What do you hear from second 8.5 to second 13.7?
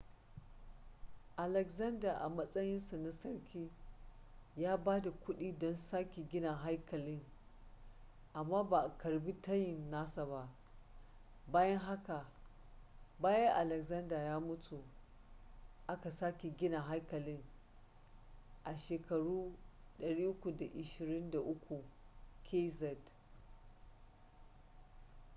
ba a karɓi tayin nasa ba bayan haka bayan